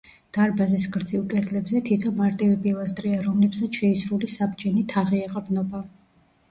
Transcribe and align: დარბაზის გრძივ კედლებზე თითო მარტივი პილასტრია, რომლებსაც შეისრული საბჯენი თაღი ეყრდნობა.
დარბაზის 0.35 0.87
გრძივ 0.95 1.25
კედლებზე 1.33 1.81
თითო 1.91 2.13
მარტივი 2.23 2.57
პილასტრია, 2.65 3.21
რომლებსაც 3.29 3.81
შეისრული 3.83 4.35
საბჯენი 4.39 4.89
თაღი 4.97 5.27
ეყრდნობა. 5.31 5.87